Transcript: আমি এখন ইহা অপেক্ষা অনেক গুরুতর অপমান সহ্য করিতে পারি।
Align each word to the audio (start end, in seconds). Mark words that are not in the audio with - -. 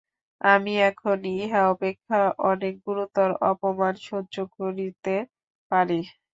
আমি 0.41 0.73
এখন 0.89 1.17
ইহা 1.35 1.61
অপেক্ষা 1.73 2.19
অনেক 2.49 2.73
গুরুতর 2.85 3.29
অপমান 3.51 3.93
সহ্য 4.07 4.35
করিতে 4.55 5.15
পারি। 5.71 5.99